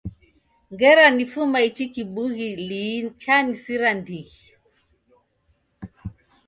Ngera 0.73 1.05
nifuma 1.15 1.57
ichi 1.67 1.85
kibughi 1.93 2.47
lii 2.67 2.99
chanisira 3.21 3.89
ndighi 3.99 4.41